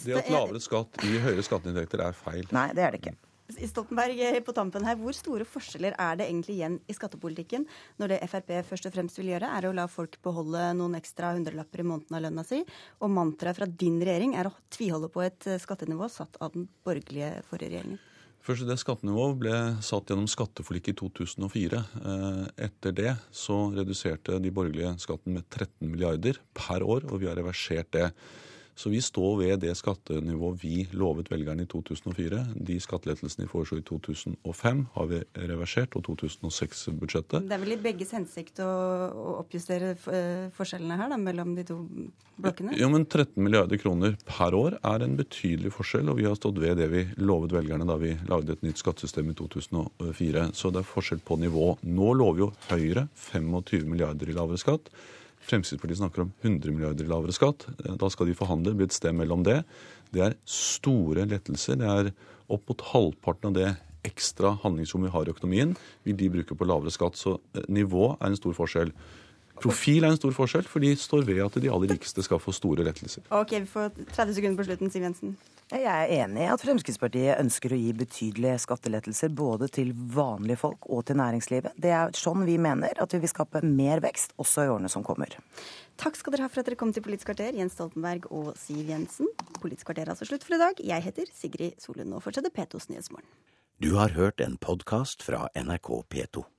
Det 0.03 0.17
at 0.17 0.31
lavere 0.33 0.63
skatt 0.63 1.03
gir 1.05 1.21
høyere 1.23 1.45
skatteinntekter 1.47 2.03
er 2.09 2.17
feil. 2.17 2.47
Nei, 2.55 2.71
det 2.75 2.87
er 2.87 2.97
det 2.97 3.05
ikke. 3.05 3.19
Stoltenberg, 3.51 4.21
eh, 4.21 4.41
på 4.45 4.55
tampen 4.57 4.85
her, 4.87 4.97
Hvor 4.97 5.15
store 5.17 5.47
forskjeller 5.49 5.95
er 5.99 6.17
det 6.17 6.29
egentlig 6.29 6.59
igjen 6.59 6.79
i 6.89 6.97
skattepolitikken 6.97 7.67
når 7.99 8.15
det 8.15 8.21
Frp 8.31 8.53
først 8.69 8.87
og 8.87 8.95
fremst 8.95 9.19
vil 9.19 9.33
gjøre, 9.33 9.51
er 9.51 9.69
å 9.69 9.75
la 9.75 9.87
folk 9.91 10.19
beholde 10.23 10.75
noen 10.79 10.95
ekstra 10.99 11.35
hundrelapper 11.35 11.83
i 11.83 11.89
måneden 11.91 12.17
av 12.17 12.23
lønna 12.27 12.45
si, 12.47 12.63
og 13.01 13.11
mantraet 13.11 13.57
fra 13.57 13.67
din 13.67 14.01
regjering 14.01 14.37
er 14.37 14.51
å 14.51 14.55
tviholde 14.71 15.11
på 15.13 15.25
et 15.25 15.47
eh, 15.47 15.61
skattenivå 15.61 16.09
satt 16.11 16.41
av 16.41 16.53
den 16.55 16.69
borgerlige 16.85 17.43
forrige 17.49 17.75
regjeringen? 17.75 18.01
Først, 18.41 18.65
Det 18.65 18.79
skattenivået 18.81 19.39
ble 19.39 19.57
satt 19.85 20.09
gjennom 20.09 20.29
skatteforliket 20.31 20.95
i 20.95 20.99
2004. 21.03 21.81
Eh, 22.01 22.45
Etter 22.67 22.95
det 22.97 23.17
så 23.37 23.69
reduserte 23.75 24.41
de 24.41 24.51
borgerlige 24.51 24.95
skatten 25.03 25.35
med 25.37 25.45
13 25.51 25.91
milliarder 25.91 26.41
per 26.57 26.81
år, 26.81 27.05
og 27.13 27.21
vi 27.21 27.29
har 27.29 27.37
reversert 27.37 27.91
det. 27.93 28.09
Så 28.79 28.91
vi 28.93 29.01
står 29.05 29.37
ved 29.41 29.61
det 29.65 29.75
skattenivået 29.77 30.63
vi 30.63 30.87
lovet 30.97 31.31
velgerne 31.31 31.67
i 31.67 31.69
2004. 31.71 32.41
De 32.57 32.79
skattelettelsene 32.81 33.45
vi 33.45 33.51
foreslo 33.51 33.81
i 33.81 33.85
2005 33.87 34.83
har 34.95 35.11
vi 35.11 35.21
reversert, 35.51 35.97
og 35.99 36.07
2006-budsjettet. 36.09 37.49
Det 37.51 37.57
er 37.57 37.63
vel 37.65 37.77
i 37.77 37.81
begges 37.83 38.15
hensikt 38.17 38.63
å, 38.65 38.71
å 39.11 39.37
oppjustere 39.43 39.93
eh, 39.95 40.49
forskjellene 40.57 40.99
her 41.01 41.13
da, 41.13 41.21
mellom 41.21 41.55
de 41.59 41.67
to 41.69 41.79
blokkene? 42.41 42.75
Jo, 42.81 42.89
men 42.93 43.05
13 43.07 43.37
milliarder 43.43 43.81
kroner 43.81 44.17
per 44.29 44.57
år 44.57 44.79
er 44.81 45.05
en 45.05 45.17
betydelig 45.19 45.75
forskjell, 45.77 46.09
og 46.11 46.21
vi 46.21 46.29
har 46.29 46.39
stått 46.39 46.61
ved 46.63 46.81
det 46.81 46.89
vi 46.93 47.05
lovet 47.21 47.55
velgerne 47.57 47.89
da 47.89 47.99
vi 48.01 48.15
lagde 48.31 48.57
et 48.57 48.67
nytt 48.67 48.81
skattesystem 48.81 49.33
i 49.33 49.39
2004. 49.39 50.51
Så 50.57 50.73
det 50.73 50.83
er 50.83 50.93
forskjell 50.93 51.23
på 51.27 51.41
nivå. 51.41 51.75
Nå 51.85 52.13
lover 52.19 52.47
jo 52.47 52.53
Høyre 52.71 53.09
25 53.31 53.89
milliarder 53.89 54.31
i 54.31 54.37
lavere 54.37 54.61
skatt. 54.61 54.93
Fremskrittspartiet 55.41 56.01
snakker 56.01 56.27
om 56.27 56.33
100 56.43 56.75
milliarder 56.75 57.09
lavere 57.09 57.35
skatt. 57.35 57.65
Da 57.81 58.11
skal 58.13 58.29
de 58.29 58.37
forhandle, 58.37 58.75
bli 58.77 58.87
et 58.89 58.97
sted 58.97 59.17
mellom 59.17 59.45
det. 59.47 59.63
Det 60.15 60.25
er 60.27 60.37
store 60.49 61.25
lettelser. 61.31 61.81
Det 61.81 61.89
er 61.89 62.11
opp 62.51 62.69
mot 62.69 62.85
halvparten 62.93 63.51
av 63.51 63.57
det 63.57 63.71
ekstra 64.07 64.55
handlingsrommet 64.63 65.11
vi 65.11 65.15
har 65.17 65.29
i 65.29 65.33
økonomien, 65.35 65.75
vil 66.07 66.17
de 66.17 66.31
bruke 66.33 66.57
på 66.57 66.69
lavere 66.69 66.93
skatt. 66.95 67.19
Så 67.21 67.37
eh, 67.55 67.67
nivå 67.69 68.15
er 68.17 68.31
en 68.31 68.39
stor 68.39 68.57
forskjell. 68.57 68.93
Profil 69.61 70.07
er 70.07 70.15
en 70.15 70.19
stor 70.19 70.33
forskjell, 70.33 70.67
for 70.69 70.83
de 70.83 70.95
står 70.97 71.27
ved 71.29 71.43
at 71.45 71.57
de 71.61 71.71
aller 71.71 71.93
rikeste 71.95 72.25
skal 72.25 72.41
få 72.41 72.55
store 72.57 72.87
lettelser. 72.87 73.27
Ok, 73.29 73.59
vi 73.59 73.69
får 73.69 73.91
30 74.15 74.37
sekunder 74.39 74.61
på 74.61 74.69
slutten, 74.71 74.93
Siv 74.93 75.05
Jensen. 75.05 75.35
Jeg 75.71 75.87
er 75.87 76.25
enig 76.25 76.41
i 76.43 76.49
at 76.51 76.63
Fremskrittspartiet 76.65 77.39
ønsker 77.39 77.71
å 77.71 77.79
gi 77.79 77.93
betydelige 77.95 78.57
skattelettelser 78.65 79.31
både 79.39 79.69
til 79.71 79.93
vanlige 79.95 80.59
folk 80.65 80.89
og 80.91 81.05
til 81.07 81.21
næringslivet. 81.21 81.77
Det 81.79 81.93
er 81.95 82.11
sånn 82.19 82.43
vi 82.49 82.57
mener 82.59 82.99
at 82.99 83.15
vi 83.15 83.21
vil 83.23 83.31
skape 83.31 83.63
mer 83.63 84.03
vekst 84.03 84.35
også 84.43 84.67
i 84.67 84.73
årene 84.73 84.91
som 84.91 85.07
kommer. 85.07 85.37
Takk 86.01 86.19
skal 86.19 86.35
dere 86.35 86.49
ha 86.49 86.51
for 86.51 86.65
at 86.65 86.73
dere 86.73 86.81
kom 86.81 86.91
til 86.97 87.07
Politisk 87.07 87.31
kvarter, 87.31 87.55
Jens 87.55 87.79
Stoltenberg 87.79 88.27
og 88.35 88.51
Siv 88.59 88.91
Jensen. 88.91 89.31
Politisk 89.61 89.93
kvarter 89.93 90.09
er 90.09 90.17
altså 90.17 90.27
slutt 90.27 90.47
for 90.49 90.59
i 90.59 90.63
dag. 90.65 90.83
Jeg 90.91 91.07
heter 91.07 91.31
Sigrid 91.31 91.79
Solund 91.79 92.19
og 92.19 92.25
fortsetter 92.27 92.51
P2s 92.51 92.91
Nyhetsmorgen. 92.91 93.31
Du 93.79 93.95
har 93.95 94.19
hørt 94.19 94.43
en 94.43 94.59
podkast 94.59 95.23
fra 95.23 95.47
NRK 95.55 96.01
P2. 96.11 96.51